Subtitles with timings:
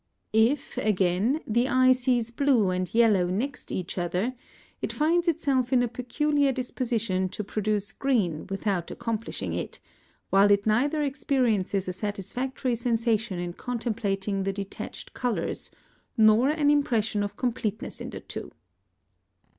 [0.33, 4.33] If, again, the eye sees blue and yellow next each other,
[4.81, 9.79] it finds itself in a peculiar disposition to produce green without accomplishing it,
[10.31, 15.69] while it neither experiences a satisfactory sensation in contemplating the detached colours,
[16.17, 18.51] nor an impression of completeness in the two.